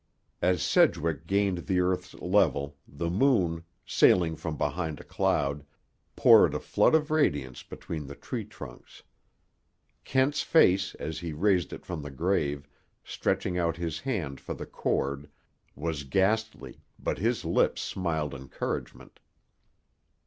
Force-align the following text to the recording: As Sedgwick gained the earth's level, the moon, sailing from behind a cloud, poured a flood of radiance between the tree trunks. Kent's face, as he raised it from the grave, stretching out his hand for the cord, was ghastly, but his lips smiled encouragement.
As 0.41 0.63
Sedgwick 0.63 1.27
gained 1.27 1.67
the 1.67 1.79
earth's 1.79 2.15
level, 2.15 2.75
the 2.87 3.07
moon, 3.11 3.63
sailing 3.85 4.35
from 4.35 4.57
behind 4.57 4.99
a 4.99 5.03
cloud, 5.03 5.63
poured 6.15 6.55
a 6.55 6.59
flood 6.59 6.95
of 6.95 7.11
radiance 7.11 7.61
between 7.61 8.07
the 8.07 8.15
tree 8.15 8.43
trunks. 8.43 9.03
Kent's 10.03 10.41
face, 10.41 10.95
as 10.95 11.19
he 11.19 11.33
raised 11.33 11.71
it 11.71 11.85
from 11.85 12.01
the 12.01 12.09
grave, 12.09 12.67
stretching 13.03 13.59
out 13.59 13.77
his 13.77 13.99
hand 13.99 14.39
for 14.39 14.55
the 14.55 14.65
cord, 14.65 15.29
was 15.75 16.03
ghastly, 16.03 16.81
but 16.97 17.19
his 17.19 17.45
lips 17.45 17.79
smiled 17.83 18.33
encouragement. 18.33 19.19